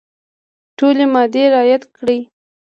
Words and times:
ټولي 0.77 1.05
مادې 1.13 1.43
رعیات 1.53 1.83
کړي. 1.95 2.19